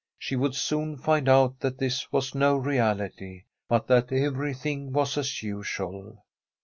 She 0.17 0.35
would 0.35 0.55
soon 0.55 0.97
find 0.97 1.29
out 1.29 1.59
that 1.59 1.77
this 1.77 2.11
was 2.11 2.33
no 2.33 2.57
reality, 2.57 3.43
but 3.69 3.85
that 3.85 4.11
everything 4.11 4.91
was 4.91 5.15
as 5.15 5.43
usual. 5.43 6.23